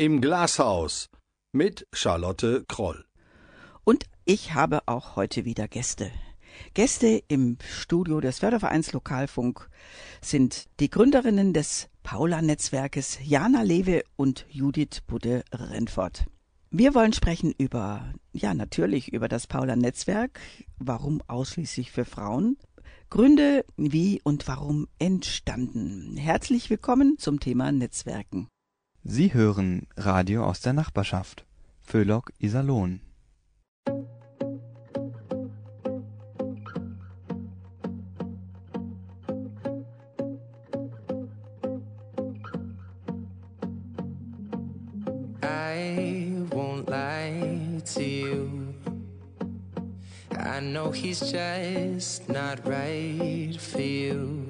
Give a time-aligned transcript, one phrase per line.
[0.00, 1.10] Im Glashaus
[1.52, 3.04] mit Charlotte Kroll.
[3.84, 6.10] Und ich habe auch heute wieder Gäste.
[6.72, 9.68] Gäste im Studio des Fördervereins Lokalfunk
[10.22, 16.24] sind die Gründerinnen des Paula-Netzwerkes Jana Lewe und Judith Budde-Renfort.
[16.70, 20.40] Wir wollen sprechen über, ja, natürlich über das Paula-Netzwerk.
[20.78, 22.56] Warum ausschließlich für Frauen?
[23.10, 26.16] Gründe, wie und warum entstanden.
[26.16, 28.48] Herzlich willkommen zum Thema Netzwerken.
[29.02, 31.44] Sie hören Radio aus der Nachbarschaft.
[31.80, 33.00] Föhlock Iserlohn.
[51.00, 54.49] He's just not right for you.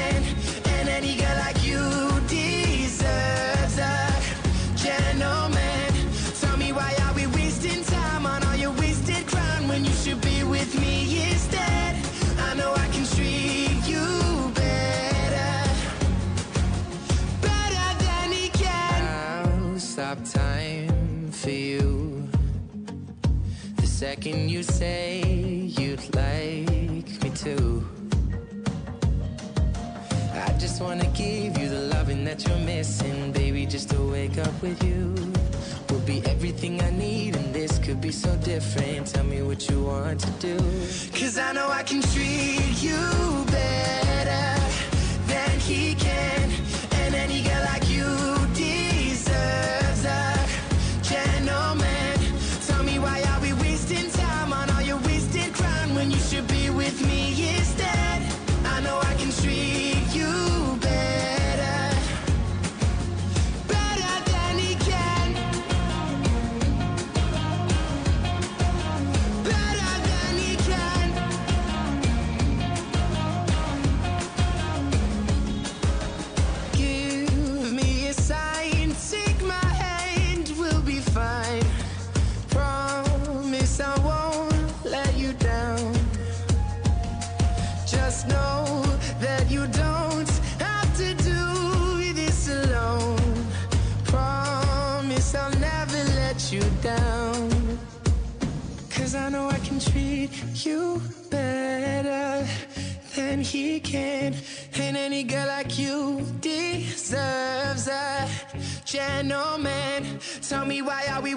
[24.01, 25.21] second you say
[25.77, 27.87] you'd like me to.
[30.33, 33.67] I just wanna give you the loving that you're missing, baby.
[33.67, 35.13] Just to wake up with you
[35.87, 39.05] will be everything I need, and this could be so different.
[39.05, 40.57] Tell me what you want to do.
[41.19, 43.30] Cause I know I can treat you
[103.79, 104.35] can.
[104.73, 108.27] And any girl like you deserves a
[108.85, 110.19] gentleman.
[110.41, 111.35] Tell me why are we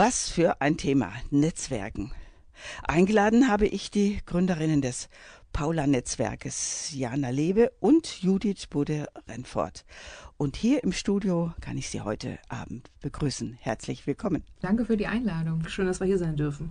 [0.00, 1.12] Was für ein Thema.
[1.30, 2.12] Netzwerken.
[2.86, 5.08] Eingeladen habe ich die Gründerinnen des
[5.52, 9.84] Paula-Netzwerkes, Jana Lewe und Judith Budde-Renfort.
[10.36, 13.58] Und hier im Studio kann ich Sie heute Abend begrüßen.
[13.60, 14.44] Herzlich willkommen.
[14.60, 15.66] Danke für die Einladung.
[15.66, 16.70] Schön, dass wir hier sein dürfen.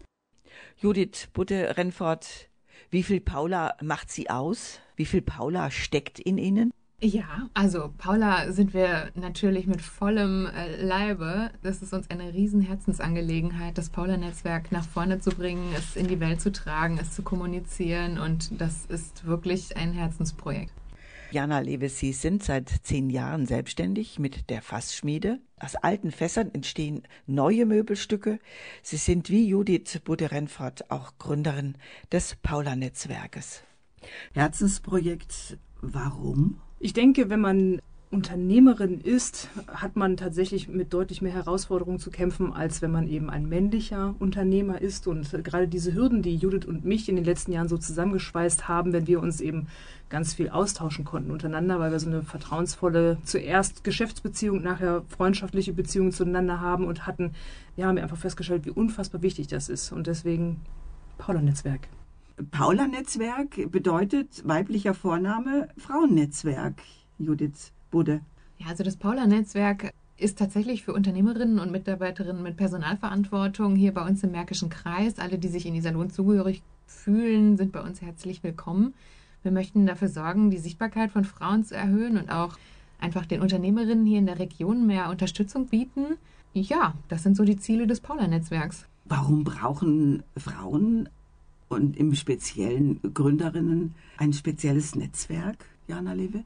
[0.77, 2.47] Judith Budde-Renfort,
[2.91, 4.79] wie viel Paula macht sie aus?
[4.95, 6.71] Wie viel Paula steckt in Ihnen?
[6.99, 11.51] Ja, also Paula sind wir natürlich mit vollem äh, Leibe.
[11.61, 16.19] Das ist uns eine riesen Herzensangelegenheit, das Paula-Netzwerk nach vorne zu bringen, es in die
[16.19, 20.73] Welt zu tragen, es zu kommunizieren und das ist wirklich ein Herzensprojekt.
[21.29, 25.39] Jana Lewe, Sie sind seit zehn Jahren selbstständig mit der Fassschmiede.
[25.59, 28.39] Aus alten Fässern entstehen neue Möbelstücke.
[28.81, 31.75] Sie sind wie Judith Budde-Renfort auch Gründerin
[32.11, 33.61] des Paula-Netzwerkes.
[34.33, 36.59] Herzensprojekt, warum?
[36.79, 42.53] Ich denke, wenn man Unternehmerin ist, hat man tatsächlich mit deutlich mehr Herausforderungen zu kämpfen,
[42.53, 45.07] als wenn man eben ein männlicher Unternehmer ist.
[45.07, 48.93] Und gerade diese Hürden, die Judith und mich in den letzten Jahren so zusammengeschweißt haben,
[48.93, 49.67] wenn wir uns eben
[50.07, 56.13] ganz viel austauschen konnten untereinander, weil wir so eine vertrauensvolle, zuerst Geschäftsbeziehung, nachher freundschaftliche Beziehung
[56.13, 57.33] zueinander haben und hatten,
[57.75, 59.91] ja, haben wir einfach festgestellt, wie unfassbar wichtig das ist.
[59.91, 60.61] Und deswegen
[61.17, 61.89] Paula-Netzwerk.
[62.51, 66.83] Paula-Netzwerk bedeutet weiblicher Vorname Frauennetzwerk.
[67.17, 68.21] Judith Budde.
[68.59, 74.21] Ja, also das Paula-Netzwerk ist tatsächlich für Unternehmerinnen und Mitarbeiterinnen mit Personalverantwortung hier bei uns
[74.21, 75.17] im Märkischen Kreis.
[75.17, 78.93] Alle, die sich in Iserlohn zugehörig fühlen, sind bei uns herzlich willkommen.
[79.41, 82.55] Wir möchten dafür sorgen, die Sichtbarkeit von Frauen zu erhöhen und auch
[82.99, 86.17] einfach den Unternehmerinnen hier in der Region mehr Unterstützung bieten.
[86.53, 88.85] Ja, das sind so die Ziele des Paula-Netzwerks.
[89.05, 91.09] Warum brauchen Frauen
[91.69, 96.43] und im Speziellen Gründerinnen ein spezielles Netzwerk, Jana Lewe?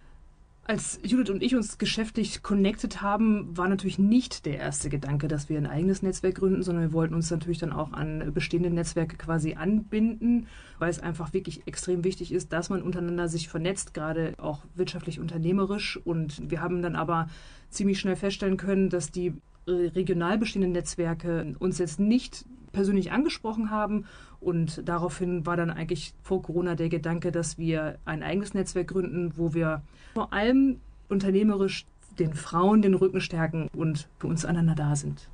[0.64, 5.50] Als Judith und ich uns geschäftlich connected haben, war natürlich nicht der erste Gedanke, dass
[5.50, 9.18] wir ein eigenes Netzwerk gründen, sondern wir wollten uns natürlich dann auch an bestehende Netzwerke
[9.18, 10.48] quasi anbinden,
[10.78, 15.20] weil es einfach wirklich extrem wichtig ist, dass man untereinander sich vernetzt, gerade auch wirtschaftlich
[15.20, 16.00] unternehmerisch.
[16.06, 17.28] Und wir haben dann aber
[17.70, 19.34] ziemlich schnell feststellen können, dass die
[19.68, 24.06] regional bestehenden Netzwerke uns jetzt nicht persönlich angesprochen haben.
[24.40, 29.34] Und daraufhin war dann eigentlich vor Corona der Gedanke, dass wir ein eigenes Netzwerk gründen,
[29.36, 30.80] wo wir vor allem
[31.10, 31.86] unternehmerisch
[32.18, 35.30] den Frauen den Rücken stärken und für uns einander da sind.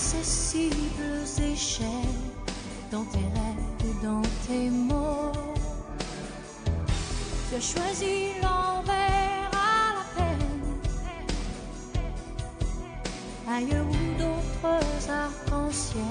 [0.00, 1.86] Trop d'inaccessibles échelles
[2.90, 5.32] dans tes rêves et dans tes mots.
[7.48, 10.64] Tu as choisi l'envers à la peine,
[13.48, 16.02] ailleurs où d'autres arcs-en-ciel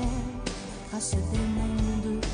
[0.90, 2.26] tracent des mondes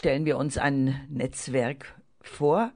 [0.00, 2.72] Stellen wir uns ein Netzwerk vor,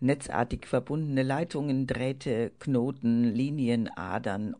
[0.00, 4.56] netzartig verbundene Leitungen, Drähte, Knoten, Linien, Adern.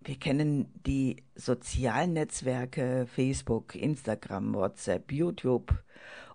[0.00, 5.80] Wir kennen die sozialen Netzwerke Facebook, Instagram, WhatsApp, YouTube.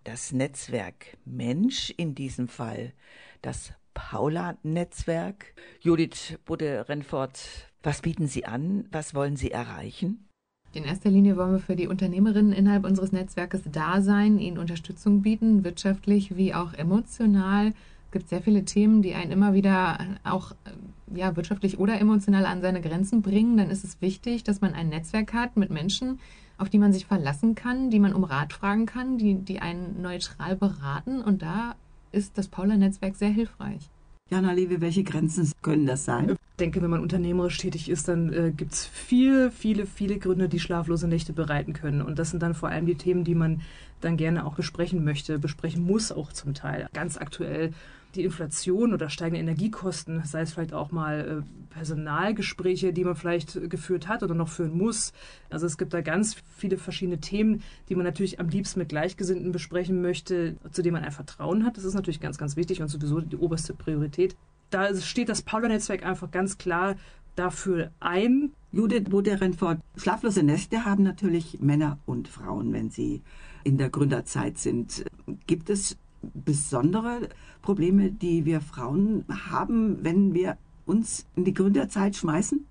[0.06, 2.94] Das Netzwerk Mensch in diesem Fall,
[3.42, 5.54] das Paula-Netzwerk.
[5.82, 8.88] Judith Budde-Renfort, was bieten Sie an?
[8.90, 10.29] Was wollen Sie erreichen?
[10.74, 15.24] In erster Linie wollen wir für die Unternehmerinnen innerhalb unseres Netzwerkes da sein, ihnen Unterstützung
[15.24, 17.74] bieten, wirtschaftlich wie auch emotional,
[18.06, 22.46] Es gibt sehr viele Themen, die einen immer wieder auch äh, ja, wirtschaftlich oder emotional
[22.46, 23.58] an seine Grenzen bringen.
[23.58, 26.20] Dann ist es wichtig, dass man ein Netzwerk hat mit Menschen,
[26.58, 30.02] auf die man sich verlassen kann, die man um Rat fragen kann, die, die einen
[30.02, 31.22] neutral beraten.
[31.22, 31.76] Und da
[32.12, 33.90] ist das Paula-Netzwerk sehr hilfreich.
[34.30, 36.32] Jana Lewe, welche Grenzen können das sein?
[36.32, 40.50] Ich denke, wenn man unternehmerisch tätig ist, dann äh, gibt es viele, viele, viele Gründe,
[40.50, 42.02] die schlaflose Nächte bereiten können.
[42.02, 43.62] Und das sind dann vor allem die Themen, die man
[44.02, 46.88] dann gerne auch besprechen möchte, besprechen muss auch zum Teil.
[46.94, 47.74] Ganz aktuell
[48.16, 53.70] die Inflation oder steigende Energiekosten, sei es vielleicht auch mal äh, Personalgespräche, die man vielleicht
[53.70, 55.14] geführt hat oder noch führen muss.
[55.50, 59.52] Also es gibt da ganz viele verschiedene Themen, die man natürlich am liebsten mit Gleichgesinnten
[59.52, 61.78] besprechen möchte, zu denen man ein Vertrauen hat.
[61.78, 64.36] Das ist natürlich ganz, ganz wichtig und sowieso die oberste Priorität.
[64.72, 66.96] Da steht das Paula-Netzwerk einfach ganz klar
[67.36, 68.52] dafür ein.
[68.72, 73.22] Judith Boderenfort, schlaflose Nächte haben natürlich Männer und Frauen, wenn sie
[73.64, 75.06] in der Gründerzeit sind.
[75.48, 77.30] Gibt es besondere
[77.62, 82.66] Probleme, die wir Frauen haben, wenn wir uns in die Gründerzeit schmeißen?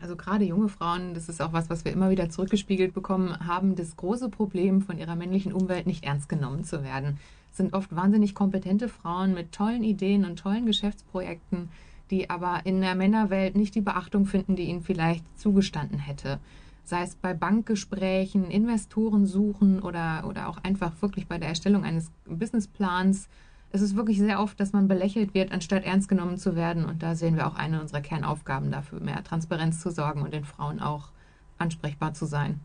[0.00, 3.76] Also gerade junge Frauen, das ist auch was, was wir immer wieder zurückgespiegelt bekommen, haben
[3.76, 7.18] das große Problem, von ihrer männlichen Umwelt nicht ernst genommen zu werden.
[7.52, 11.68] Es sind oft wahnsinnig kompetente Frauen mit tollen Ideen und tollen Geschäftsprojekten,
[12.10, 16.40] die aber in der Männerwelt nicht die Beachtung finden, die ihnen vielleicht zugestanden hätte
[16.84, 22.10] sei es bei Bankgesprächen, Investoren suchen oder, oder auch einfach wirklich bei der Erstellung eines
[22.26, 23.28] Businessplans.
[23.70, 26.84] Es ist wirklich sehr oft, dass man belächelt wird, anstatt ernst genommen zu werden.
[26.84, 30.44] Und da sehen wir auch eine unserer Kernaufgaben dafür, mehr Transparenz zu sorgen und den
[30.44, 31.10] Frauen auch
[31.58, 32.60] ansprechbar zu sein.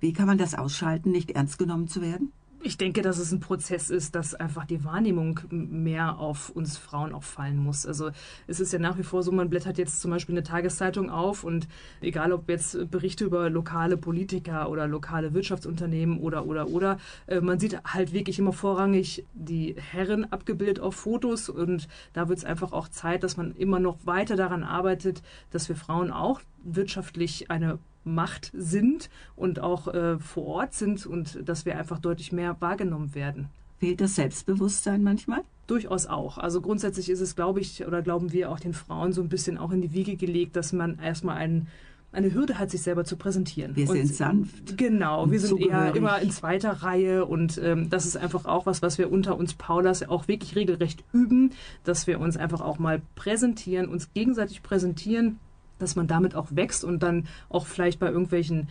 [0.00, 2.32] Wie kann man das ausschalten, nicht ernst genommen zu werden?
[2.62, 7.12] Ich denke, dass es ein Prozess ist, dass einfach die Wahrnehmung mehr auf uns Frauen
[7.12, 7.86] auch fallen muss.
[7.86, 8.10] Also
[8.46, 11.44] es ist ja nach wie vor so, man blättert jetzt zum Beispiel eine Tageszeitung auf
[11.44, 11.68] und
[12.00, 17.60] egal ob jetzt Berichte über lokale Politiker oder lokale Wirtschaftsunternehmen oder oder oder, äh, man
[17.60, 22.72] sieht halt wirklich immer vorrangig die Herren abgebildet auf Fotos und da wird es einfach
[22.72, 27.78] auch Zeit, dass man immer noch weiter daran arbeitet, dass wir Frauen auch wirtschaftlich eine
[28.06, 33.14] Macht sind und auch äh, vor Ort sind und dass wir einfach deutlich mehr wahrgenommen
[33.14, 33.48] werden.
[33.78, 35.42] Fehlt das Selbstbewusstsein manchmal?
[35.66, 36.38] Durchaus auch.
[36.38, 39.58] Also grundsätzlich ist es, glaube ich, oder glauben wir auch den Frauen so ein bisschen
[39.58, 41.68] auch in die Wiege gelegt, dass man erstmal einen
[42.12, 43.76] eine Hürde hat, sich selber zu präsentieren.
[43.76, 44.78] Wir und, sind sanft.
[44.78, 48.80] Genau, wir sind eher immer in zweiter Reihe und ähm, das ist einfach auch was,
[48.80, 51.52] was wir unter uns Paulas auch wirklich regelrecht üben,
[51.84, 55.38] dass wir uns einfach auch mal präsentieren, uns gegenseitig präsentieren
[55.78, 58.68] dass man damit auch wächst und dann auch vielleicht bei irgendwelchen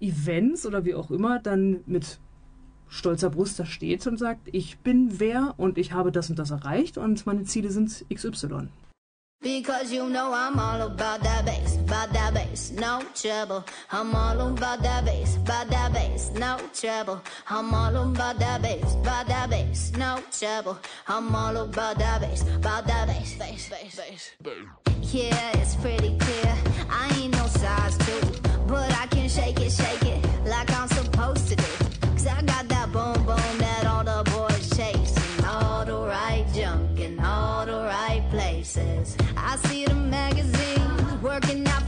[0.00, 2.18] Events oder wie auch immer dann mit
[2.88, 6.50] stolzer Brust da steht und sagt, ich bin wer und ich habe das und das
[6.50, 8.68] erreicht und meine Ziele sind XY.
[9.40, 13.64] Because you know I'm all about that bass, about that bass, no trouble.
[13.92, 17.22] I'm all about that bass, about that bass, no trouble.
[17.48, 20.76] I'm all about that bass, about that bass, no trouble.
[21.06, 24.64] I'm all about that bass, about that bass, bass, bass, bass.
[25.02, 26.56] Yeah, it's pretty clear.
[26.90, 28.27] I ain't no size two,
[38.30, 39.16] places.
[39.36, 41.87] I see the magazines working out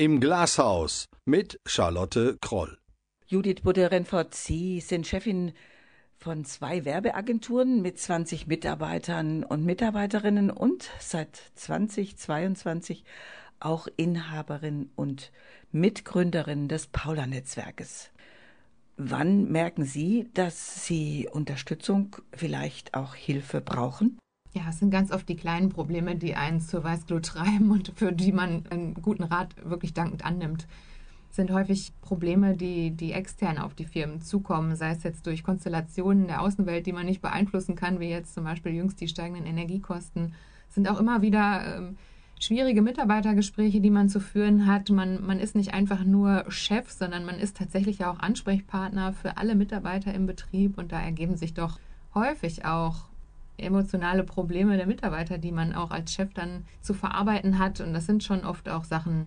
[0.00, 2.78] Im Glashaus mit Charlotte Kroll.
[3.26, 5.52] Judith Budde-Renfort, Sie sind Chefin
[6.16, 13.04] von zwei Werbeagenturen mit 20 Mitarbeitern und Mitarbeiterinnen und seit 2022
[13.58, 15.32] auch Inhaberin und
[15.70, 18.08] Mitgründerin des Paula-Netzwerkes.
[18.96, 24.18] Wann merken Sie, dass Sie Unterstützung, vielleicht auch Hilfe brauchen?
[24.52, 28.12] Ja, es sind ganz oft die kleinen Probleme, die einen zur Weißglut treiben und für
[28.12, 30.66] die man einen guten Rat wirklich dankend annimmt.
[31.30, 35.44] Es sind häufig Probleme, die, die extern auf die Firmen zukommen, sei es jetzt durch
[35.44, 39.46] Konstellationen der Außenwelt, die man nicht beeinflussen kann, wie jetzt zum Beispiel jüngst die steigenden
[39.46, 40.34] Energiekosten.
[40.68, 41.96] Es sind auch immer wieder ähm,
[42.40, 44.90] schwierige Mitarbeitergespräche, die man zu führen hat.
[44.90, 49.54] Man, man ist nicht einfach nur Chef, sondern man ist tatsächlich auch Ansprechpartner für alle
[49.54, 51.78] Mitarbeiter im Betrieb und da ergeben sich doch
[52.12, 53.09] häufig auch
[53.62, 57.80] emotionale Probleme der Mitarbeiter, die man auch als Chef dann zu verarbeiten hat.
[57.80, 59.26] Und das sind schon oft auch Sachen,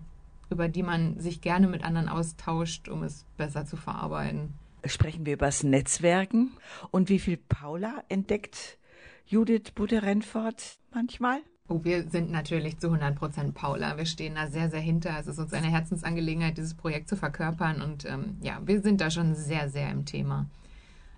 [0.50, 4.54] über die man sich gerne mit anderen austauscht, um es besser zu verarbeiten.
[4.84, 6.50] Sprechen wir über das Netzwerken
[6.90, 8.78] und wie viel Paula entdeckt
[9.26, 11.40] Judith Budde-Renfort manchmal?
[11.66, 13.96] Oh, wir sind natürlich zu 100 Prozent Paula.
[13.96, 15.18] Wir stehen da sehr, sehr hinter.
[15.18, 17.80] Es ist uns eine Herzensangelegenheit, dieses Projekt zu verkörpern.
[17.80, 20.46] Und ähm, ja, wir sind da schon sehr, sehr im Thema.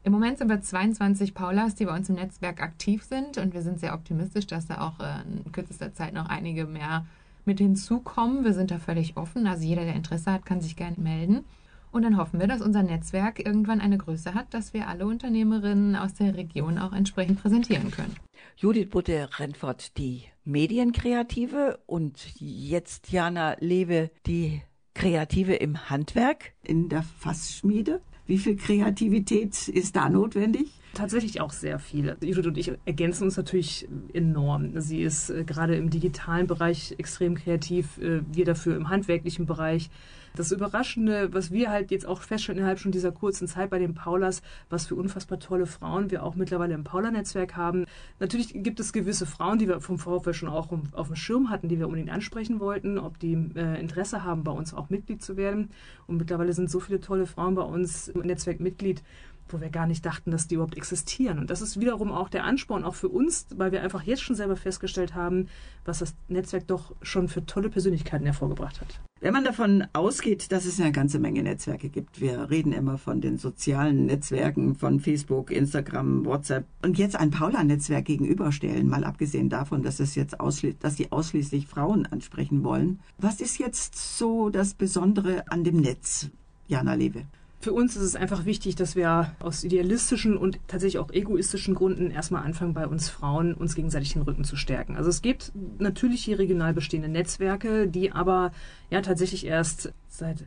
[0.06, 3.38] Im Moment sind wir 22 Paulas, die bei uns im Netzwerk aktiv sind.
[3.38, 7.04] Und wir sind sehr optimistisch, dass da auch äh, in kürzester Zeit noch einige mehr
[7.44, 8.44] mit hinzukommen.
[8.44, 9.48] Wir sind da völlig offen.
[9.48, 11.44] Also jeder, der Interesse hat, kann sich gerne melden.
[11.90, 15.96] Und dann hoffen wir, dass unser Netzwerk irgendwann eine Größe hat, dass wir alle Unternehmerinnen
[15.96, 18.14] aus der Region auch entsprechend präsentieren können.
[18.56, 24.62] Judith Budde-Renfort, die Medienkreative und jetzt Jana Lewe, die
[24.94, 26.52] Kreative im Handwerk.
[26.62, 28.00] in der Fassschmiede.
[28.26, 30.80] Wie viel Kreativität ist da notwendig?
[30.94, 32.16] Tatsächlich auch sehr viel.
[32.22, 34.80] Judith und ich ergänzen uns natürlich enorm.
[34.80, 39.90] Sie ist äh, gerade im digitalen Bereich extrem kreativ, äh, wir dafür im handwerklichen Bereich.
[40.36, 43.94] Das Überraschende, was wir halt jetzt auch feststellen innerhalb schon dieser kurzen Zeit bei den
[43.94, 47.86] Paulas, was für unfassbar tolle Frauen wir auch mittlerweile im Paula-Netzwerk haben.
[48.20, 51.68] Natürlich gibt es gewisse Frauen, die wir vom VfL schon auch auf dem Schirm hatten,
[51.68, 55.38] die wir unbedingt ansprechen wollten, ob die äh, Interesse haben, bei uns auch Mitglied zu
[55.38, 55.70] werden.
[56.06, 59.02] Und mittlerweile sind so viele tolle Frauen bei uns im Netzwerk Mitglied,
[59.48, 61.38] wo wir gar nicht dachten, dass die überhaupt existieren.
[61.38, 64.36] Und das ist wiederum auch der Ansporn, auch für uns, weil wir einfach jetzt schon
[64.36, 65.48] selber festgestellt haben,
[65.84, 69.00] was das Netzwerk doch schon für tolle Persönlichkeiten hervorgebracht hat.
[69.20, 73.22] Wenn man davon ausgeht, dass es eine ganze Menge Netzwerke gibt, wir reden immer von
[73.22, 79.82] den sozialen Netzwerken, von Facebook, Instagram, WhatsApp und jetzt ein Paula-Netzwerk gegenüberstellen, mal abgesehen davon,
[79.82, 80.36] dass es jetzt
[80.80, 83.00] dass sie ausschließlich Frauen ansprechen wollen.
[83.16, 86.28] Was ist jetzt so das Besondere an dem Netz,
[86.66, 87.24] Jana Lewe?
[87.58, 92.10] Für uns ist es einfach wichtig, dass wir aus idealistischen und tatsächlich auch egoistischen Gründen
[92.10, 94.96] erstmal anfangen, bei uns Frauen uns gegenseitig den Rücken zu stärken.
[94.96, 98.52] Also es gibt natürlich hier regional bestehende Netzwerke, die aber
[98.90, 100.44] ja tatsächlich erst seit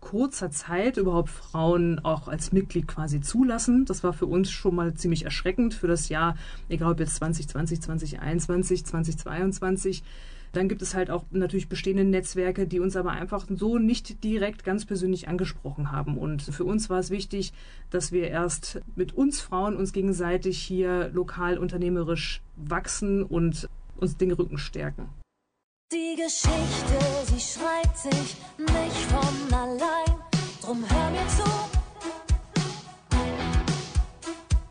[0.00, 3.84] kurzer Zeit überhaupt Frauen auch als Mitglied quasi zulassen.
[3.86, 6.36] Das war für uns schon mal ziemlich erschreckend für das Jahr,
[6.68, 10.04] egal ob jetzt 2020, 2021, 2022.
[10.52, 14.64] Dann gibt es halt auch natürlich bestehende Netzwerke, die uns aber einfach so nicht direkt
[14.64, 16.16] ganz persönlich angesprochen haben.
[16.16, 17.52] Und für uns war es wichtig,
[17.90, 24.32] dass wir erst mit uns Frauen uns gegenseitig hier lokal unternehmerisch wachsen und uns den
[24.32, 25.08] Rücken stärken.
[25.92, 30.16] Die Geschichte, sie schreibt sich nicht von allein.
[30.60, 31.44] Drum hör mir zu.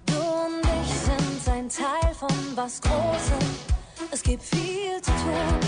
[0.08, 3.75] Du und ich sind ein Teil von was Großem.
[4.12, 5.60] Es gibt viel zu tun.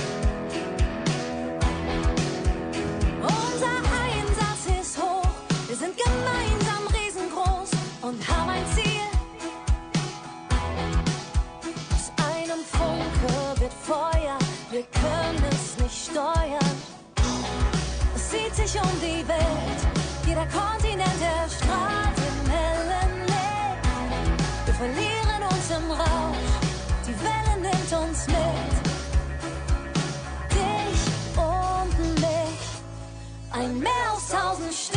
[3.22, 5.30] Unser Einsatz ist hoch.
[5.68, 7.72] Wir sind gemeinsam riesengroß
[8.04, 9.08] und haben ein Ziel.
[11.94, 14.38] Aus einem Funke wird Feuer,
[14.72, 16.78] wir können es nicht steuern.
[18.16, 19.80] Es zieht sich um die Welt,
[20.26, 21.67] jeder Kontinent erstrahlt
[33.60, 34.97] Ein Meer aus tausend Sternen.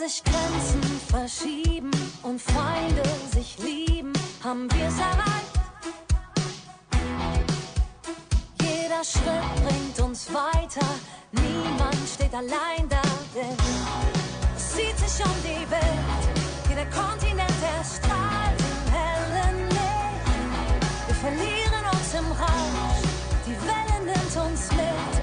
[0.00, 1.90] Sich Grenzen verschieben
[2.22, 3.02] und Feinde
[3.34, 5.54] sich lieben, haben wir's erreicht.
[8.62, 10.86] Jeder Schritt bringt uns weiter,
[11.32, 13.02] niemand steht allein da,
[13.34, 13.56] denn
[14.56, 16.24] es zieht sich um die Welt.
[16.70, 21.08] Jeder Kontinent erstrahlt im hellen Licht.
[21.08, 23.04] Wir verlieren uns im Rausch,
[23.46, 25.19] die Welle nimmt uns mit,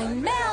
[0.00, 0.50] Ein Meer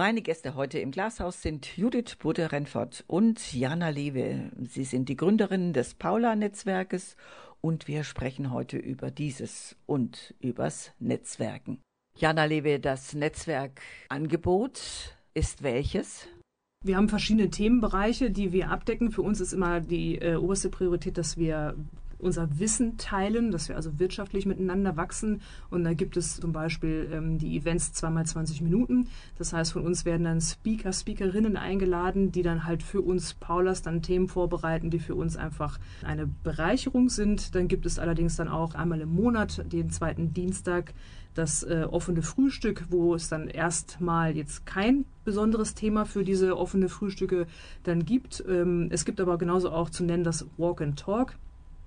[0.00, 4.50] Meine Gäste heute im Glashaus sind Judith Budde-Renfort und Jana Lewe.
[4.66, 7.16] Sie sind die Gründerinnen des Paula-Netzwerkes
[7.60, 11.82] und wir sprechen heute über dieses und übers Netzwerken.
[12.16, 16.26] Jana Lewe, das Netzwerkangebot ist welches?
[16.82, 19.10] Wir haben verschiedene Themenbereiche, die wir abdecken.
[19.10, 21.76] Für uns ist immer die äh, oberste Priorität, dass wir
[22.20, 25.40] unser Wissen teilen, dass wir also wirtschaftlich miteinander wachsen.
[25.70, 29.08] Und da gibt es zum Beispiel ähm, die Events zweimal 20 Minuten.
[29.38, 33.82] Das heißt, von uns werden dann Speaker, Speakerinnen eingeladen, die dann halt für uns Paulas
[33.82, 37.54] dann Themen vorbereiten, die für uns einfach eine Bereicherung sind.
[37.54, 40.92] Dann gibt es allerdings dann auch einmal im Monat, den zweiten Dienstag,
[41.34, 46.88] das äh, offene Frühstück, wo es dann erstmal jetzt kein besonderes Thema für diese offene
[46.88, 47.46] Frühstücke
[47.84, 48.44] dann gibt.
[48.48, 51.36] Ähm, es gibt aber genauso auch zu nennen das Walk and Talk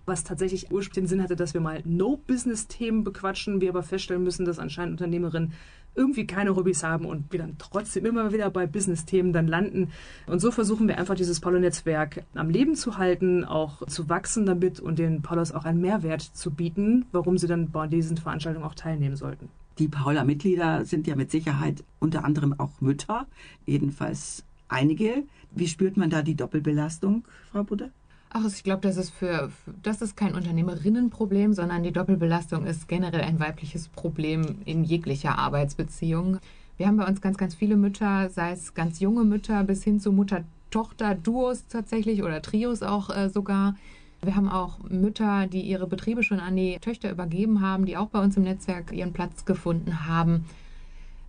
[0.06, 4.46] was tatsächlich ursprünglich den Sinn hatte, dass wir mal No-Business-Themen bequatschen, wir aber feststellen müssen,
[4.46, 5.54] dass anscheinend Unternehmerinnen
[5.96, 9.92] irgendwie keine Hobbys haben und wir dann trotzdem immer wieder bei Business-Themen dann landen.
[10.28, 14.80] Und so versuchen wir einfach dieses Paulo-Netzwerk am Leben zu halten, auch zu wachsen damit
[14.80, 18.76] und den Paulos auch einen Mehrwert zu bieten, warum sie dann bei diesen Veranstaltungen auch
[18.76, 19.50] teilnehmen sollten.
[19.80, 23.26] Die Paula-Mitglieder sind ja mit Sicherheit unter anderem auch Mütter,
[23.66, 25.24] jedenfalls einige.
[25.52, 27.92] Wie spürt man da die Doppelbelastung, Frau Budde?
[28.36, 29.52] Ach, ich glaube, das ist für,
[29.84, 36.40] das ist kein Unternehmerinnenproblem, sondern die Doppelbelastung ist generell ein weibliches Problem in jeglicher Arbeitsbeziehung.
[36.78, 40.00] Wir haben bei uns ganz, ganz viele Mütter, sei es ganz junge Mütter bis hin
[40.00, 43.76] zu Mutter-Tochter-Duos tatsächlich oder Trios auch äh, sogar.
[44.24, 48.08] Wir haben auch Mütter, die ihre Betriebe schon an die Töchter übergeben haben, die auch
[48.08, 50.46] bei uns im Netzwerk ihren Platz gefunden haben.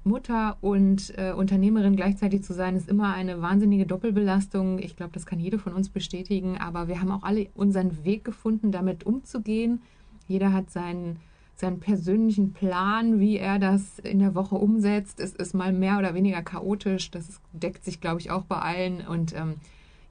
[0.05, 4.79] Mutter und äh, Unternehmerin gleichzeitig zu sein, ist immer eine wahnsinnige Doppelbelastung.
[4.79, 6.59] Ich glaube, das kann jede von uns bestätigen.
[6.59, 9.83] Aber wir haben auch alle unseren Weg gefunden, damit umzugehen.
[10.29, 11.19] Jeder hat seinen,
[11.57, 15.21] seinen persönlichen Plan, wie er das in der Woche umsetzt.
[15.21, 17.11] Es ist mal mehr oder weniger chaotisch.
[17.11, 19.07] Das deckt sich, glaube ich, auch bei allen.
[19.07, 19.55] Und ähm,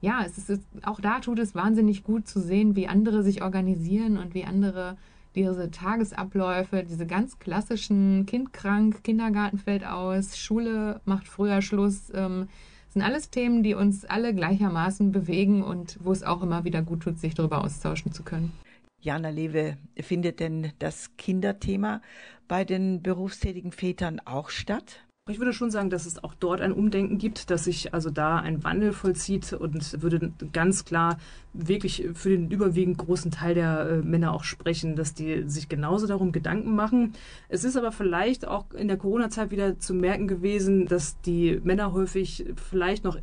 [0.00, 4.18] ja, es ist, auch da tut es wahnsinnig gut zu sehen, wie andere sich organisieren
[4.18, 4.96] und wie andere
[5.34, 12.48] diese Tagesabläufe, diese ganz klassischen Kind krank, Kindergarten fällt aus, Schule macht früher Schluss, ähm,
[12.88, 17.02] sind alles Themen, die uns alle gleichermaßen bewegen und wo es auch immer wieder gut
[17.02, 18.52] tut, sich darüber austauschen zu können.
[19.00, 22.00] Jana Lewe, findet denn das Kinderthema
[22.48, 25.04] bei den berufstätigen Vätern auch statt?
[25.30, 28.40] Ich würde schon sagen, dass es auch dort ein Umdenken gibt, dass sich also da
[28.40, 31.16] ein Wandel vollzieht und würde ganz klar
[31.54, 36.06] wirklich für den überwiegend großen Teil der äh, Männer auch sprechen, dass die sich genauso
[36.06, 37.14] darum Gedanken machen.
[37.48, 41.94] Es ist aber vielleicht auch in der Corona-Zeit wieder zu merken gewesen, dass die Männer
[41.94, 43.16] häufig vielleicht noch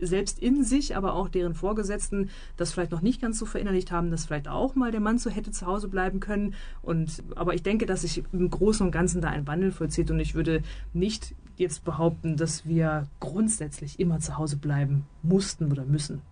[0.00, 4.10] selbst in sich, aber auch deren Vorgesetzten das vielleicht noch nicht ganz so verinnerlicht haben,
[4.10, 6.54] dass vielleicht auch mal der Mann so hätte zu Hause bleiben können.
[6.82, 10.18] Und aber ich denke, dass sich im Großen und Ganzen da ein Wandel vollzieht und
[10.18, 16.22] ich würde nicht jetzt behaupten, dass wir grundsätzlich immer zu Hause bleiben mussten oder müssen.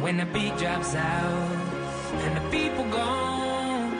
[0.00, 1.52] When the beat drops out
[2.24, 3.92] and the people gone,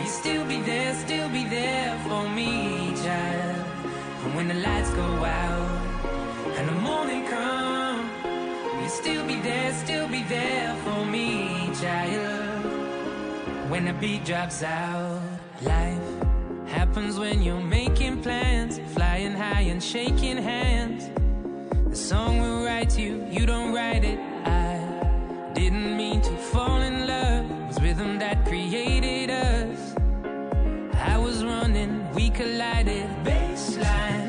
[0.00, 1.73] you still be there, still be there
[4.64, 5.68] lights go out
[6.56, 12.64] and the morning come, will you still be there, still be there for me, child?
[13.70, 15.20] When the beat drops out,
[15.62, 16.08] life
[16.66, 21.10] happens when you're making plans, flying high and shaking hands.
[21.90, 24.18] The song will write you, you don't write it.
[24.44, 27.50] I didn't mean to fall in love.
[27.50, 29.94] It was rhythm that created us.
[30.94, 33.08] I was running, we collided.
[33.24, 34.23] Baseline,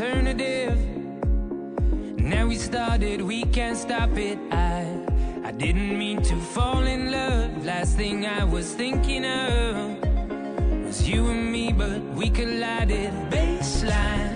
[0.00, 0.78] alternative.
[2.18, 4.38] Now we started, we can't stop it.
[4.52, 4.86] I
[5.44, 7.64] I didn't mean to fall in love.
[7.64, 9.98] Last thing I was thinking of
[10.86, 13.12] was you and me, but we collided.
[13.32, 14.27] Baseline,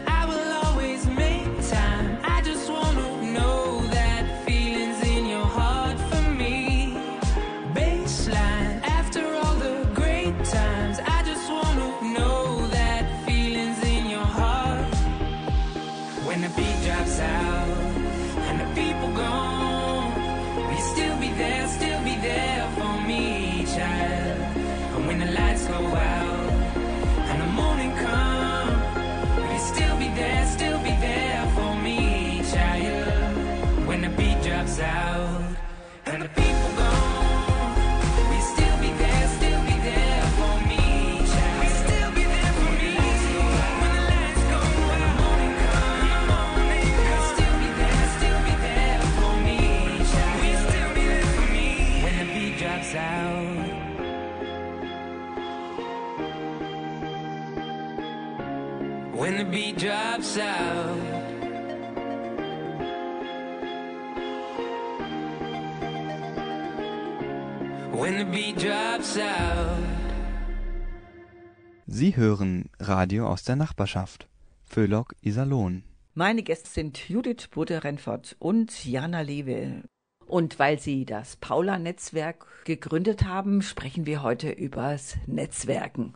[73.33, 74.29] aus der Nachbarschaft.
[74.65, 75.85] Föhlock Iserlohn.
[76.15, 79.83] Meine Gäste sind Judith Budde-Renfort und Jana Lewe.
[80.27, 86.15] Und weil Sie das Paula-Netzwerk gegründet haben, sprechen wir heute übers Netzwerken.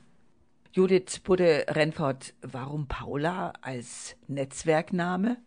[0.73, 5.39] Judith Budde-Renfort, warum Paula als Netzwerkname?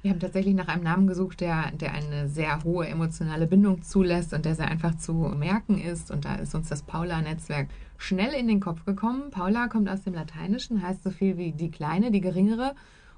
[0.00, 4.32] Wir haben tatsächlich nach einem Namen gesucht, der, der eine sehr hohe emotionale Bindung zulässt
[4.32, 6.10] und der sehr einfach zu merken ist.
[6.10, 7.68] Und da ist uns das Paula-Netzwerk
[8.00, 9.30] schnell in den Kopf gekommen.
[9.30, 12.74] Paula kommt aus dem Lateinischen, heißt so viel wie die Kleine, die Geringere.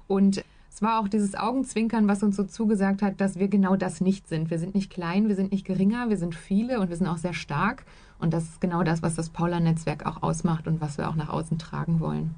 [0.07, 4.01] Und es war auch dieses Augenzwinkern, was uns so zugesagt hat, dass wir genau das
[4.01, 4.49] nicht sind.
[4.49, 7.17] Wir sind nicht klein, wir sind nicht geringer, wir sind viele und wir sind auch
[7.17, 7.85] sehr stark.
[8.19, 11.29] Und das ist genau das, was das Paula-Netzwerk auch ausmacht und was wir auch nach
[11.29, 12.35] außen tragen wollen.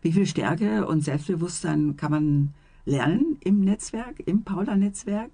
[0.00, 2.54] Wie viel Stärke und Selbstbewusstsein kann man
[2.86, 5.30] lernen im Netzwerk, im Paula-Netzwerk,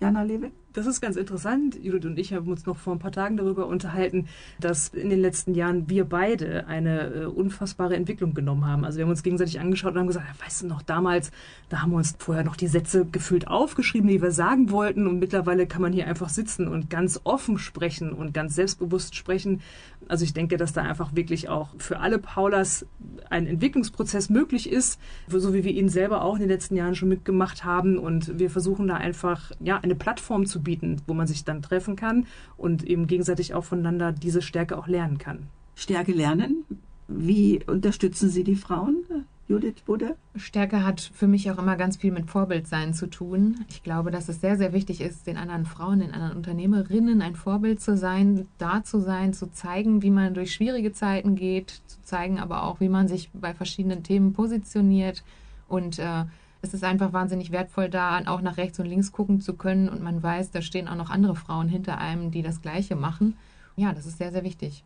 [0.00, 0.50] Jana Lewe?
[0.74, 1.78] Das ist ganz interessant.
[1.80, 4.26] Judith und ich haben uns noch vor ein paar Tagen darüber unterhalten,
[4.58, 8.84] dass in den letzten Jahren wir beide eine äh, unfassbare Entwicklung genommen haben.
[8.84, 11.30] Also wir haben uns gegenseitig angeschaut und haben gesagt, ja, weißt du noch, damals,
[11.68, 15.20] da haben wir uns vorher noch die Sätze gefühlt aufgeschrieben, die wir sagen wollten und
[15.20, 19.60] mittlerweile kann man hier einfach sitzen und ganz offen sprechen und ganz selbstbewusst sprechen.
[20.08, 22.84] Also ich denke, dass da einfach wirklich auch für alle Paulas
[23.30, 27.08] ein Entwicklungsprozess möglich ist, so wie wir ihn selber auch in den letzten Jahren schon
[27.08, 31.44] mitgemacht haben und wir versuchen da einfach ja eine Plattform zu bieten, wo man sich
[31.44, 35.46] dann treffen kann und eben gegenseitig auch voneinander diese Stärke auch lernen kann.
[35.76, 36.64] Stärke lernen.
[37.06, 39.04] Wie unterstützen Sie die Frauen,
[39.46, 40.16] Judith Budde?
[40.36, 43.64] Stärke hat für mich auch immer ganz viel mit Vorbildsein zu tun.
[43.68, 47.36] Ich glaube, dass es sehr, sehr wichtig ist, den anderen Frauen, den anderen Unternehmerinnen ein
[47.36, 52.02] Vorbild zu sein, da zu sein, zu zeigen, wie man durch schwierige Zeiten geht, zu
[52.04, 55.22] zeigen aber auch, wie man sich bei verschiedenen Themen positioniert.
[55.68, 56.24] Und äh,
[56.64, 60.02] es ist einfach wahnsinnig wertvoll, da auch nach rechts und links gucken zu können und
[60.02, 63.36] man weiß, da stehen auch noch andere Frauen hinter einem, die das Gleiche machen.
[63.76, 64.82] Ja, das ist sehr, sehr wichtig.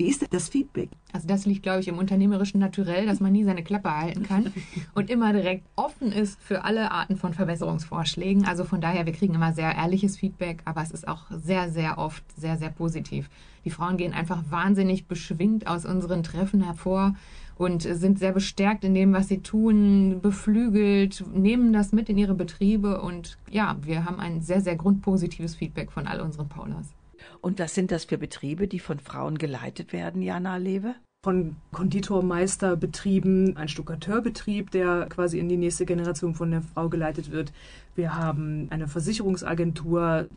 [0.00, 0.88] Wie ist das Feedback?
[1.12, 4.50] Also das liegt, glaube ich, im unternehmerischen Naturell, dass man nie seine Klappe halten kann
[4.94, 8.46] und immer direkt offen ist für alle Arten von Verbesserungsvorschlägen.
[8.46, 11.98] Also von daher, wir kriegen immer sehr ehrliches Feedback, aber es ist auch sehr, sehr
[11.98, 13.28] oft sehr, sehr positiv.
[13.66, 17.14] Die Frauen gehen einfach wahnsinnig beschwingt aus unseren Treffen hervor
[17.58, 22.34] und sind sehr bestärkt in dem, was sie tun, beflügelt, nehmen das mit in ihre
[22.34, 26.94] Betriebe und ja, wir haben ein sehr, sehr grundpositives Feedback von all unseren Paulas.
[27.40, 30.94] Und was sind das für Betriebe, die von Frauen geleitet werden, Jana Lewe?
[31.22, 37.52] von Konditormeisterbetrieben, ein Stuckateurbetrieb, der quasi in die nächste Generation von der Frau geleitet wird.
[37.96, 40.28] Wir haben eine Versicherungsagentur,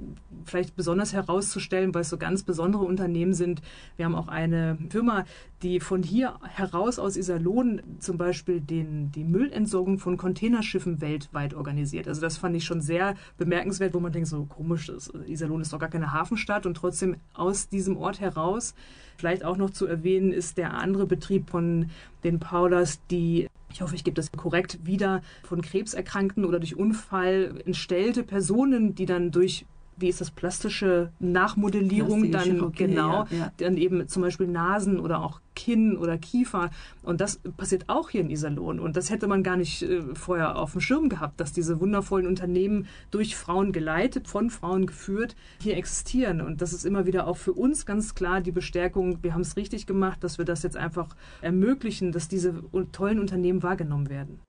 [0.46, 3.62] vielleicht besonders herauszustellen, weil es so ganz besondere Unternehmen sind.
[3.96, 5.26] Wir haben auch eine Firma,
[5.62, 12.08] die von hier heraus aus Iserlohn zum Beispiel den, die Müllentsorgung von Containerschiffen weltweit organisiert.
[12.08, 14.92] Also das fand ich schon sehr bemerkenswert, wo man denkt, so komisch,
[15.28, 18.74] Iserlohn ist doch gar keine Hafenstadt und trotzdem aus diesem Ort heraus
[19.18, 21.90] Vielleicht auch noch zu erwähnen ist der andere Betrieb von
[22.24, 27.62] den Paulas, die, ich hoffe, ich gebe das korrekt wieder, von Krebserkrankten oder durch Unfall
[27.66, 29.66] entstellte Personen, die dann durch
[29.98, 33.52] wie ist das plastische Nachmodellierung Plastische dann Chirurgie, genau ja, ja.
[33.58, 36.72] dann eben zum Beispiel Nasen oder auch Kinn oder Kiefer
[37.04, 40.58] und das passiert auch hier in Iserlohn und das hätte man gar nicht äh, vorher
[40.58, 45.78] auf dem Schirm gehabt, dass diese wundervollen Unternehmen durch Frauen geleitet, von Frauen geführt hier
[45.78, 49.42] existieren und das ist immer wieder auch für uns ganz klar die Bestärkung, wir haben
[49.42, 54.40] es richtig gemacht, dass wir das jetzt einfach ermöglichen, dass diese tollen Unternehmen wahrgenommen werden.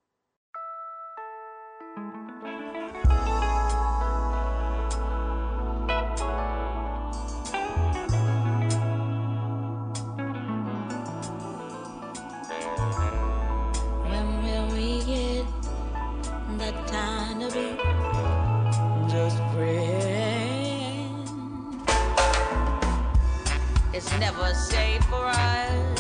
[24.07, 25.93] It's never safe for us,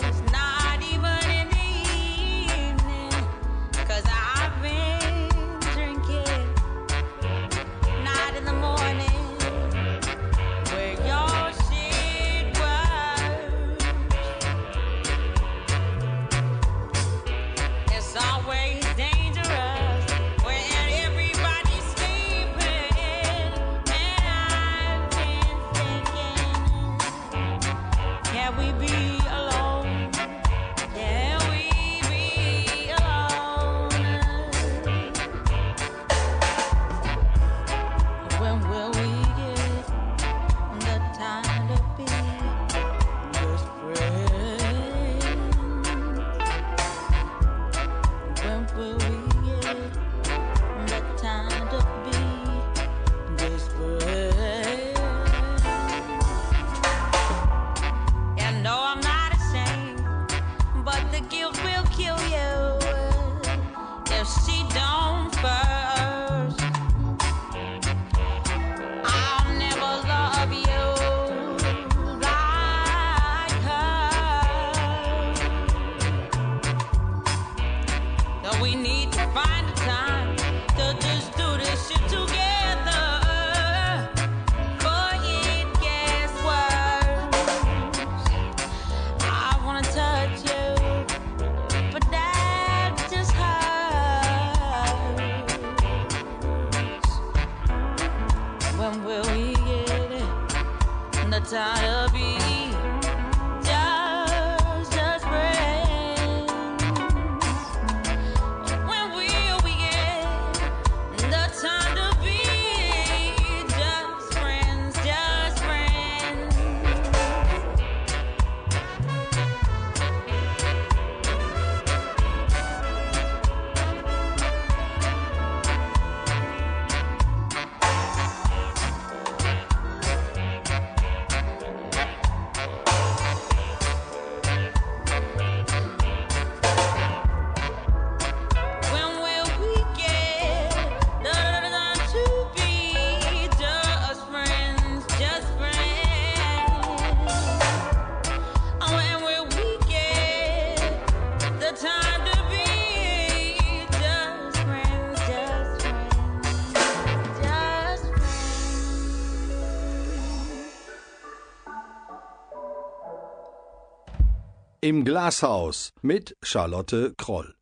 [164.84, 167.54] Im Glashaus mit Charlotte Kroll.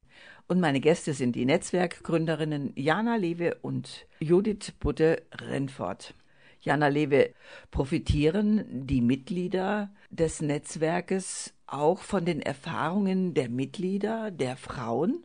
[0.49, 6.15] Und meine Gäste sind die Netzwerkgründerinnen Jana Lewe und Judith Budde-Renfort.
[6.63, 7.33] Jana Lewe,
[7.71, 15.23] profitieren die Mitglieder des Netzwerkes auch von den Erfahrungen der Mitglieder, der Frauen?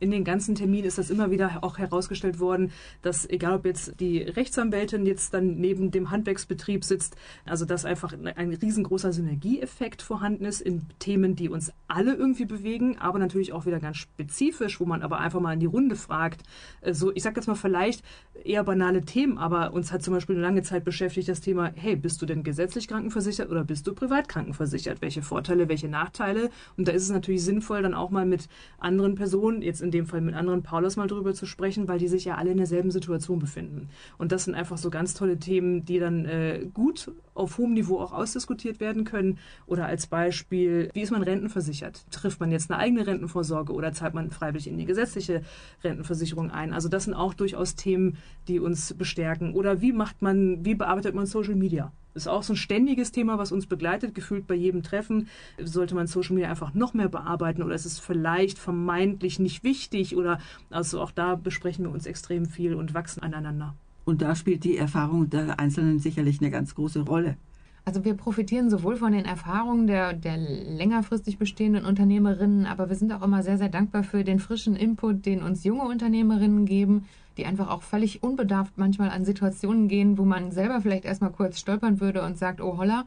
[0.00, 2.70] In den ganzen Terminen ist das immer wieder auch herausgestellt worden,
[3.02, 8.12] dass egal ob jetzt die Rechtsanwältin jetzt dann neben dem Handwerksbetrieb sitzt, also dass einfach
[8.12, 13.66] ein riesengroßer Synergieeffekt vorhanden ist in Themen, die uns alle irgendwie bewegen, aber natürlich auch
[13.66, 16.42] wieder ganz spezifisch, wo man aber einfach mal in die Runde fragt.
[16.88, 18.04] So, ich sag jetzt mal vielleicht
[18.44, 21.96] eher banale Themen, aber uns hat zum Beispiel eine lange Zeit beschäftigt das Thema, hey,
[21.96, 25.02] bist du denn gesetzlich krankenversichert oder bist du privat krankenversichert?
[25.02, 26.50] Welche Vorteile, welche Nachteile?
[26.76, 30.06] Und da ist es natürlich sinnvoll, dann auch mal mit anderen Personen, jetzt in dem
[30.06, 32.90] Fall mit anderen Paulus mal drüber zu sprechen, weil die sich ja alle in derselben
[32.90, 33.88] Situation befinden.
[34.18, 38.00] Und das sind einfach so ganz tolle Themen, die dann äh, gut auf hohem Niveau
[38.00, 39.38] auch ausdiskutiert werden können.
[39.66, 42.04] Oder als Beispiel, wie ist man rentenversichert?
[42.10, 45.42] Trifft man jetzt eine eigene Rentenvorsorge oder zahlt man freiwillig in die gesetzliche
[45.84, 46.72] Rentenversicherung ein?
[46.72, 48.16] Also das sind auch durchaus Themen,
[48.48, 49.54] die uns bestärken.
[49.54, 51.92] Oder wie macht man, wie bearbeitet man Social Media?
[52.18, 55.28] Das ist auch so ein ständiges Thema, was uns begleitet, gefühlt bei jedem Treffen.
[55.62, 60.16] Sollte man Social Media einfach noch mehr bearbeiten oder ist es vielleicht vermeintlich nicht wichtig
[60.16, 63.76] oder also auch da besprechen wir uns extrem viel und wachsen aneinander.
[64.04, 67.36] Und da spielt die Erfahrung der Einzelnen sicherlich eine ganz große Rolle.
[67.84, 73.12] Also wir profitieren sowohl von den Erfahrungen der, der längerfristig bestehenden Unternehmerinnen, aber wir sind
[73.12, 77.04] auch immer sehr, sehr dankbar für den frischen Input, den uns junge Unternehmerinnen geben,
[77.38, 81.58] die einfach auch völlig unbedarft manchmal an Situationen gehen, wo man selber vielleicht erstmal kurz
[81.58, 83.06] stolpern würde und sagt, oh holla.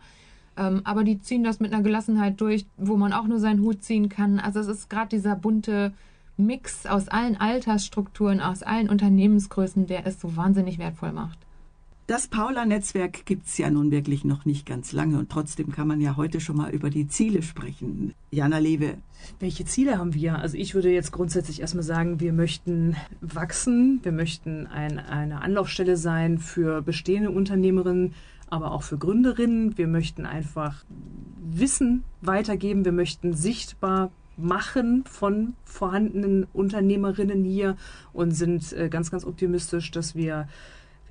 [0.58, 3.84] Ähm, aber die ziehen das mit einer Gelassenheit durch, wo man auch nur seinen Hut
[3.84, 4.40] ziehen kann.
[4.40, 5.94] Also es ist gerade dieser bunte
[6.38, 11.38] Mix aus allen Altersstrukturen, aus allen Unternehmensgrößen, der es so wahnsinnig wertvoll macht.
[12.12, 16.18] Das Paula-Netzwerk gibt's ja nun wirklich noch nicht ganz lange und trotzdem kann man ja
[16.18, 18.14] heute schon mal über die Ziele sprechen.
[18.32, 18.98] Jana Lewe,
[19.40, 20.38] Welche Ziele haben wir?
[20.40, 25.96] Also ich würde jetzt grundsätzlich erstmal sagen, wir möchten wachsen, wir möchten ein, eine Anlaufstelle
[25.96, 28.14] sein für bestehende Unternehmerinnen,
[28.50, 29.78] aber auch für Gründerinnen.
[29.78, 30.84] Wir möchten einfach
[31.50, 37.78] Wissen weitergeben, wir möchten sichtbar machen von vorhandenen Unternehmerinnen hier
[38.12, 40.50] und sind äh, ganz, ganz optimistisch, dass wir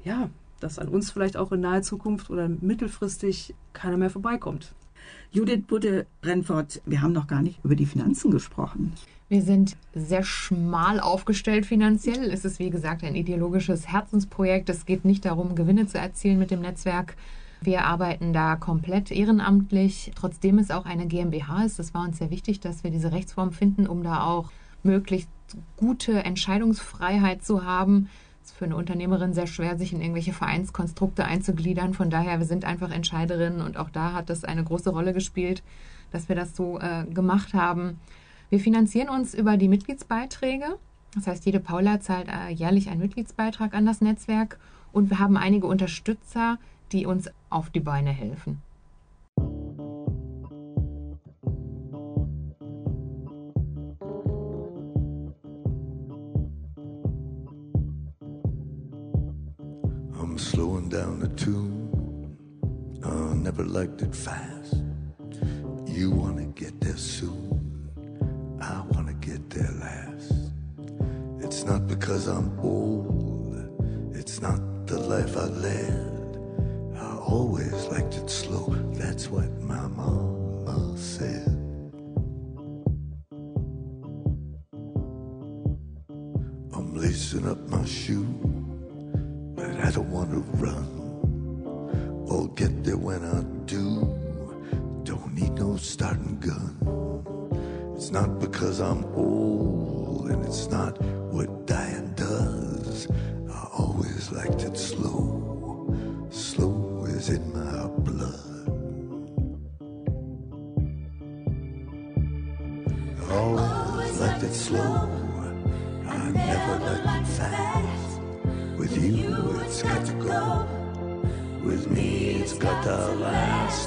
[0.05, 0.31] ja,
[0.61, 4.73] dass an uns vielleicht auch in naher Zukunft oder mittelfristig keiner mehr vorbeikommt.
[5.33, 8.93] Judith Budde-Renfort, wir haben noch gar nicht über die Finanzen gesprochen.
[9.29, 12.31] Wir sind sehr schmal aufgestellt finanziell.
[12.33, 14.69] Es ist, wie gesagt, ein ideologisches Herzensprojekt.
[14.69, 17.17] Es geht nicht darum, Gewinne zu erzielen mit dem Netzwerk.
[17.61, 21.79] Wir arbeiten da komplett ehrenamtlich, trotzdem es auch eine GmbH ist.
[21.79, 24.51] Das war uns sehr wichtig, dass wir diese Rechtsform finden, um da auch
[24.83, 25.31] möglichst
[25.77, 28.09] gute Entscheidungsfreiheit zu haben.
[28.43, 31.95] Ist für eine Unternehmerin sehr schwer, sich in irgendwelche Vereinskonstrukte einzugliedern.
[31.95, 35.63] Von daher, wir sind einfach Entscheiderinnen und auch da hat das eine große Rolle gespielt,
[36.11, 38.01] dass wir das so äh, gemacht haben.
[38.49, 40.77] Wir finanzieren uns über die Mitgliedsbeiträge.
[41.15, 44.59] Das heißt, jede Paula zahlt äh, jährlich einen Mitgliedsbeitrag an das Netzwerk
[44.93, 46.59] und wir haben einige Unterstützer,
[46.93, 48.63] die uns auf die Beine helfen.
[60.41, 62.35] Slowing down the tune.
[63.05, 64.75] I never liked it fast.
[65.87, 67.91] You wanna get there soon.
[68.61, 70.33] I wanna get there last.
[71.41, 73.55] It's not because I'm old.
[74.15, 76.39] It's not the life I led.
[76.97, 78.75] I always liked it slow.
[78.95, 81.49] That's what my mama said.
[86.73, 88.50] I'm lacing up my shoe but
[89.83, 90.87] I don't want to run.
[92.31, 94.07] I'll get there when I do.
[95.05, 96.77] Don't need no starting gun.
[97.97, 101.01] It's not because I'm old, and it's not
[101.33, 103.09] what dying does.
[103.51, 104.77] I always liked it.
[104.77, 105.20] Slow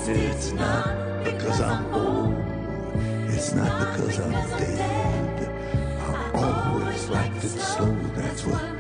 [0.08, 0.20] last.
[0.20, 2.36] It's not because I'm old.
[3.30, 5.49] It's not because I'm dead.
[5.99, 7.95] I always liked it slow.
[8.16, 8.72] That's what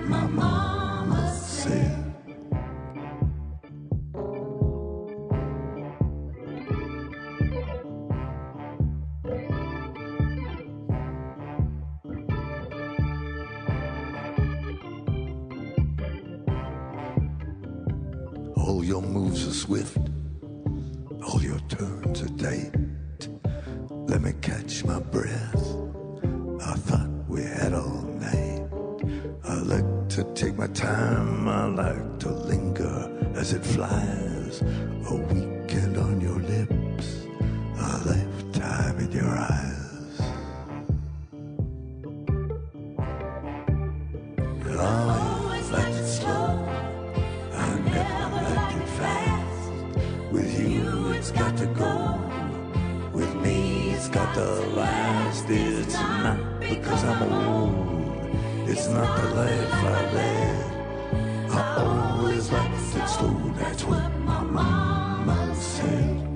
[54.33, 55.45] to last.
[55.47, 58.69] It's not because I'm old.
[58.69, 61.51] It's not the life I led.
[61.51, 63.53] I always liked it slow.
[63.57, 66.32] That's what my mama said.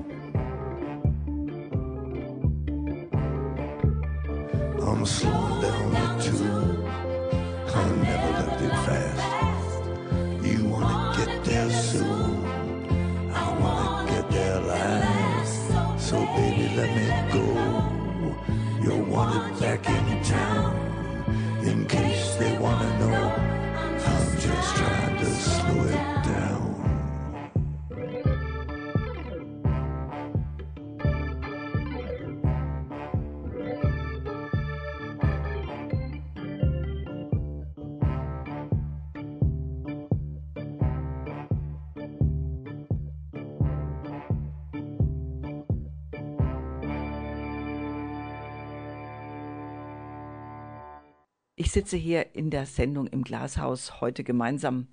[51.68, 54.88] Ich sitze hier in der Sendung im Glashaus heute gemeinsam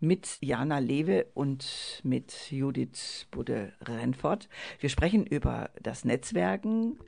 [0.00, 4.48] mit Jana Lewe und mit Judith Budde-Renfort.
[4.80, 6.98] Wir sprechen über das Netzwerken.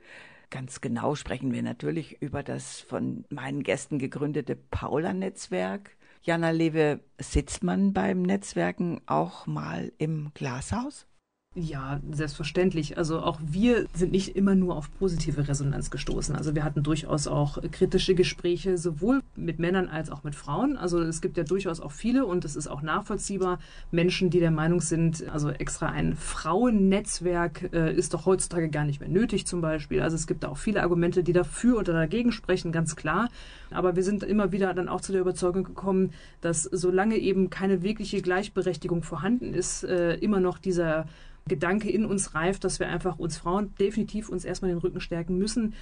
[0.51, 5.97] Ganz genau sprechen wir natürlich über das von meinen Gästen gegründete Paula-Netzwerk.
[6.21, 11.07] Jana Lewe, sitzt man beim Netzwerken auch mal im Glashaus?
[11.59, 12.99] Ja, selbstverständlich.
[12.99, 16.35] Also auch wir sind nicht immer nur auf positive Resonanz gestoßen.
[16.35, 20.77] Also wir hatten durchaus auch kritische Gespräche, sowohl mit Männern als auch mit Frauen.
[20.77, 23.59] Also es gibt ja durchaus auch viele und es ist auch nachvollziehbar,
[23.91, 28.99] Menschen, die der Meinung sind, also extra ein Frauennetzwerk äh, ist doch heutzutage gar nicht
[28.99, 30.01] mehr nötig zum Beispiel.
[30.01, 33.29] Also es gibt auch viele Argumente, die dafür oder dagegen sprechen, ganz klar.
[33.71, 36.11] Aber wir sind immer wieder dann auch zu der Überzeugung gekommen,
[36.41, 41.05] dass solange eben keine wirkliche Gleichberechtigung vorhanden ist, äh, immer noch dieser
[41.47, 45.37] Gedanke in uns reift, dass wir einfach uns Frauen definitiv uns erstmal den Rücken stärken
[45.37, 45.73] müssen.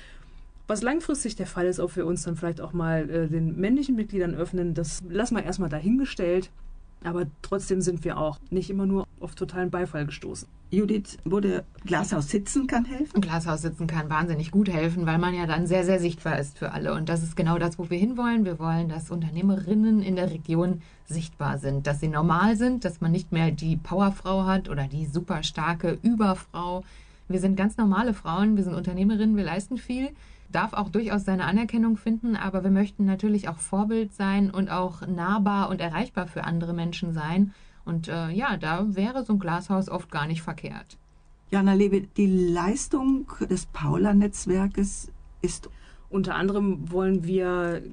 [0.68, 3.96] Was langfristig der Fall ist, ob wir uns dann vielleicht auch mal äh, den männlichen
[3.96, 6.50] Mitgliedern öffnen, das lassen wir erstmal dahingestellt.
[7.04, 10.48] Aber trotzdem sind wir auch nicht immer nur auf totalen Beifall gestoßen.
[10.72, 13.16] Judith, wurde Glashaus sitzen kann helfen?
[13.16, 16.58] Ein Glashaus sitzen kann wahnsinnig gut helfen, weil man ja dann sehr, sehr sichtbar ist
[16.58, 16.94] für alle.
[16.94, 18.44] Und das ist genau das, wo wir hinwollen.
[18.44, 23.12] Wir wollen, dass Unternehmerinnen in der Region sichtbar sind, dass sie normal sind, dass man
[23.12, 26.84] nicht mehr die Powerfrau hat oder die super starke Überfrau.
[27.28, 30.10] Wir sind ganz normale Frauen, wir sind Unternehmerinnen, wir leisten viel,
[30.52, 35.06] darf auch durchaus seine Anerkennung finden, aber wir möchten natürlich auch Vorbild sein und auch
[35.08, 37.54] nahbar und erreichbar für andere Menschen sein.
[37.84, 40.98] Und äh, ja, da wäre so ein Glashaus oft gar nicht verkehrt.
[41.52, 45.70] Jana Lewe, die Leistung des Paula-Netzwerkes ist
[46.10, 47.84] Unter anderem wollen wir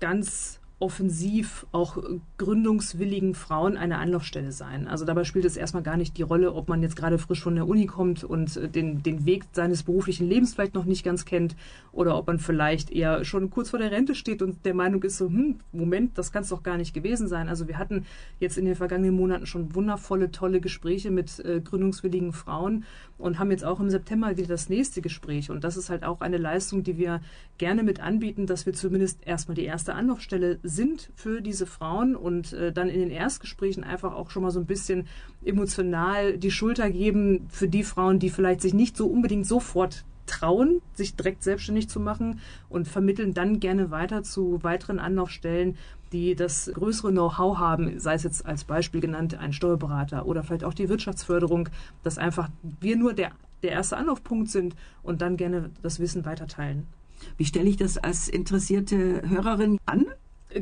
[0.00, 1.96] ganz offensiv auch
[2.36, 4.86] gründungswilligen Frauen eine Anlaufstelle sein.
[4.86, 7.54] Also dabei spielt es erstmal gar nicht die Rolle, ob man jetzt gerade frisch von
[7.54, 11.24] der Uni kommt und äh, den, den Weg seines beruflichen Lebens vielleicht noch nicht ganz
[11.24, 11.56] kennt
[11.90, 15.16] oder ob man vielleicht eher schon kurz vor der Rente steht und der Meinung ist
[15.16, 17.48] so, hm, Moment, das kann es doch gar nicht gewesen sein.
[17.48, 18.04] Also wir hatten
[18.38, 22.84] jetzt in den vergangenen Monaten schon wundervolle, tolle Gespräche mit äh, gründungswilligen Frauen
[23.16, 25.50] und haben jetzt auch im September wieder das nächste Gespräch.
[25.50, 27.22] Und das ist halt auch eine Leistung, die wir
[27.56, 30.73] gerne mit anbieten, dass wir zumindest erstmal die erste Anlaufstelle sind
[31.14, 34.66] für diese Frauen und äh, dann in den Erstgesprächen einfach auch schon mal so ein
[34.66, 35.06] bisschen
[35.44, 40.80] emotional die Schulter geben für die Frauen, die vielleicht sich nicht so unbedingt sofort trauen,
[40.94, 45.76] sich direkt selbstständig zu machen und vermitteln dann gerne weiter zu weiteren Anlaufstellen,
[46.12, 50.64] die das größere Know-how haben, sei es jetzt als Beispiel genannt ein Steuerberater oder vielleicht
[50.64, 51.68] auch die Wirtschaftsförderung,
[52.02, 52.48] dass einfach
[52.80, 56.86] wir nur der, der erste Anlaufpunkt sind und dann gerne das Wissen weiterteilen.
[57.36, 60.06] Wie stelle ich das als interessierte Hörerin an?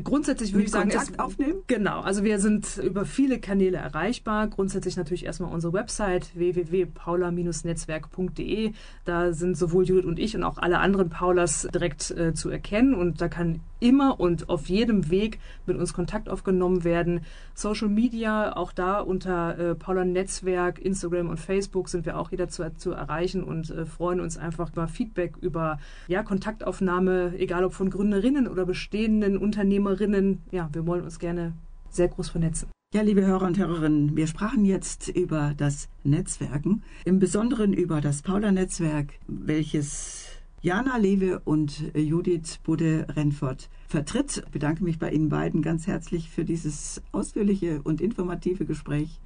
[0.03, 1.61] Grundsätzlich würde ich sagen, Kontakt aufnehmen?
[1.67, 4.47] Genau, also wir sind über viele Kanäle erreichbar.
[4.47, 8.73] Grundsätzlich natürlich erstmal unsere Website www.paula-netzwerk.de.
[9.05, 12.95] Da sind sowohl Judith und ich und auch alle anderen Paulas direkt äh, zu erkennen
[12.95, 17.21] und da kann immer und auf jedem Weg mit uns Kontakt aufgenommen werden.
[17.53, 22.79] Social Media, auch da unter äh, Paula Netzwerk, Instagram und Facebook sind wir auch jederzeit
[22.79, 27.89] zu erreichen und äh, freuen uns einfach über Feedback, über ja, Kontaktaufnahme, egal ob von
[27.89, 29.37] Gründerinnen oder bestehenden
[29.83, 30.41] Unternehmerinnen.
[30.51, 31.53] Ja, wir wollen uns gerne
[31.89, 32.69] sehr groß vernetzen.
[32.93, 38.21] Ja, liebe Hörer und Hörerinnen, wir sprachen jetzt über das Netzwerken, im Besonderen über das
[38.21, 40.27] Paula-Netzwerk, welches
[40.61, 44.43] Jana Lewe und Judith Budde-Renfort vertritt.
[44.45, 49.19] Ich bedanke mich bei Ihnen beiden ganz herzlich für dieses ausführliche und informative Gespräch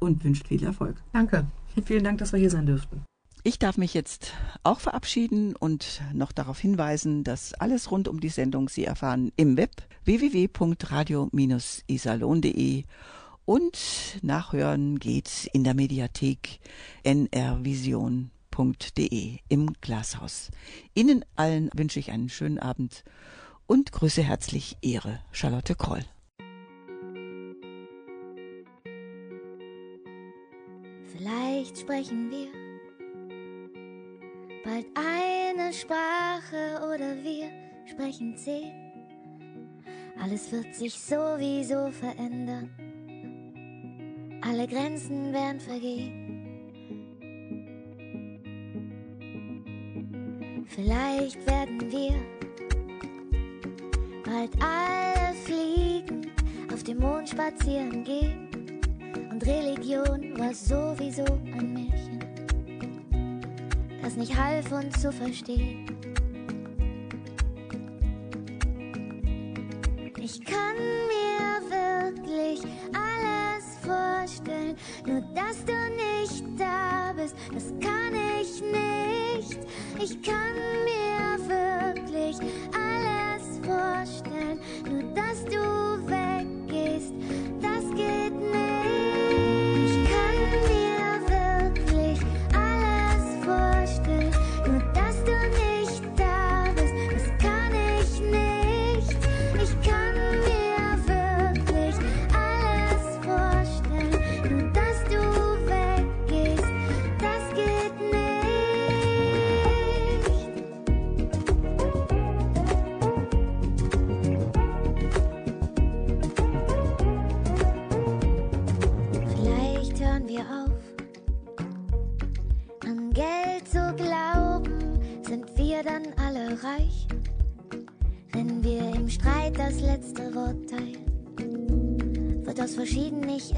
[0.00, 0.96] und wünsche viel Erfolg.
[1.12, 1.46] Danke.
[1.84, 3.02] Vielen Dank, dass wir hier sein dürften.
[3.44, 8.28] Ich darf mich jetzt auch verabschieden und noch darauf hinweisen, dass alles rund um die
[8.28, 12.84] Sendung Sie erfahren im Web www.radio-isalon.de
[13.44, 13.78] und
[14.22, 16.60] nachhören geht in der Mediathek
[17.04, 18.30] nrvision.de
[19.48, 20.52] im Glashaus.
[20.94, 23.02] Ihnen allen wünsche ich einen schönen Abend
[23.66, 26.04] und grüße herzlich Ihre Charlotte Kroll.
[31.12, 32.61] Vielleicht sprechen wir
[34.72, 37.50] bald eine Sprache oder wir
[37.84, 38.72] sprechen zehn.
[40.18, 42.70] Alles wird sich sowieso verändern.
[44.40, 46.28] Alle Grenzen werden vergehen.
[50.68, 52.14] Vielleicht werden wir
[54.24, 56.30] bald alle fliegen,
[56.72, 58.48] auf dem Mond spazieren gehen.
[59.30, 61.24] Und Religion war sowieso
[61.58, 61.71] ein
[64.12, 65.86] das nicht half uns zu verstehen.
[70.20, 70.61] Ich kann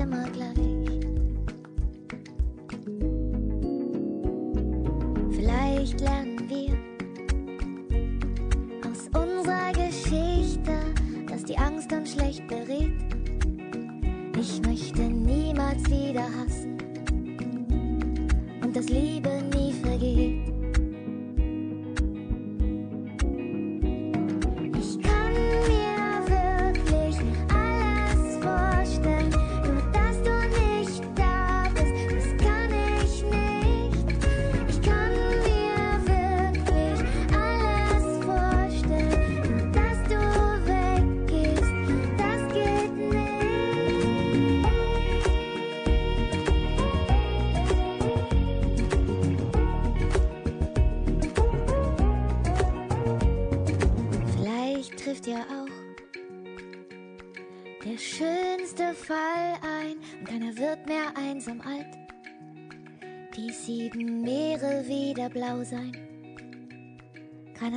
[0.06, 0.43] மாட்டலாம்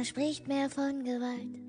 [0.08, 1.60] spricht mehr von Gewalt.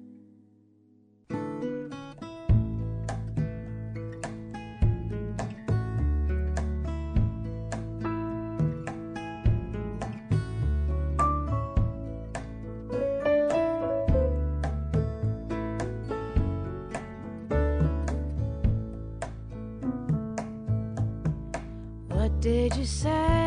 [22.08, 23.37] What did you say?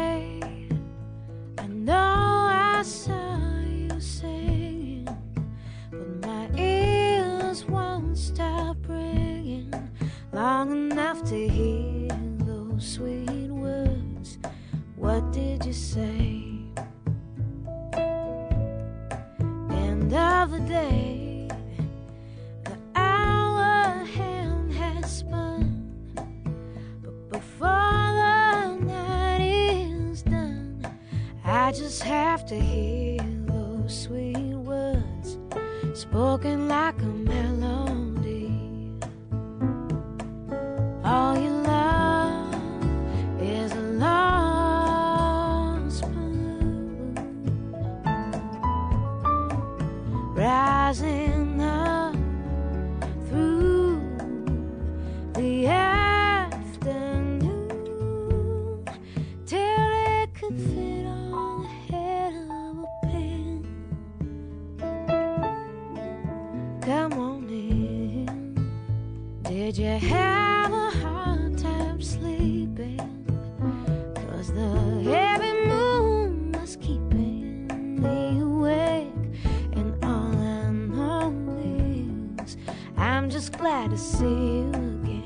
[83.31, 85.20] Just glad to see you again.